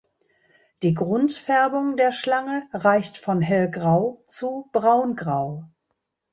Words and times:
Die 0.81 0.95
Grundfärbung 0.95 1.95
der 1.95 2.11
Schlange 2.11 2.67
reicht 2.73 3.19
von 3.19 3.39
hellgrau 3.39 4.23
zu 4.25 4.67
braungrau. 4.73 5.69